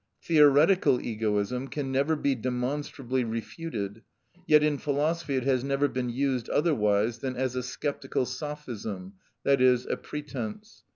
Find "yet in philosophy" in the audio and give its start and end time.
4.47-5.35